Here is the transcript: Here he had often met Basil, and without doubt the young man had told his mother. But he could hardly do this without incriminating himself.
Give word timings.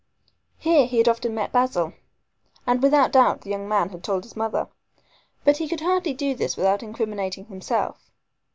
Here 0.57 0.87
he 0.87 0.97
had 0.97 1.07
often 1.07 1.35
met 1.35 1.51
Basil, 1.51 1.93
and 2.65 2.81
without 2.81 3.11
doubt 3.11 3.41
the 3.41 3.51
young 3.51 3.67
man 3.69 3.89
had 3.89 4.03
told 4.03 4.23
his 4.23 4.35
mother. 4.35 4.67
But 5.45 5.57
he 5.57 5.67
could 5.69 5.81
hardly 5.81 6.15
do 6.15 6.33
this 6.33 6.57
without 6.57 6.81
incriminating 6.81 7.45
himself. 7.45 8.09